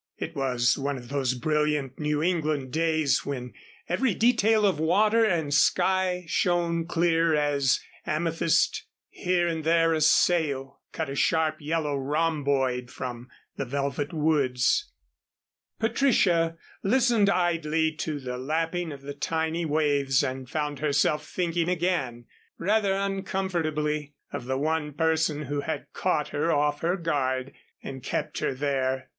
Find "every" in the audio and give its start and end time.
3.87-4.15